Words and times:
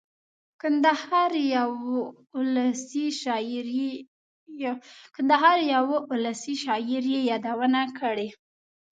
کندهار 0.61 1.31
یوه 1.55 1.97
اولسي 6.05 6.53
شاعر 6.63 6.95
یې 7.11 7.19
یادونه 7.29 7.81
کړې. 7.99 8.27